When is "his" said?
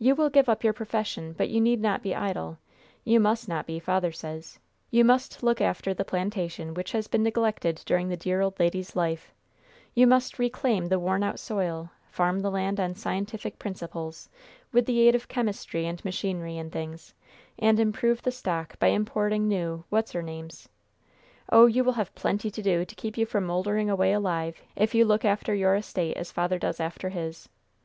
27.10-27.48